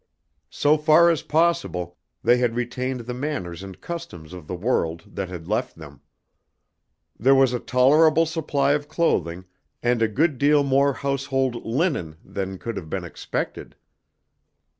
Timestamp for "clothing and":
8.89-10.01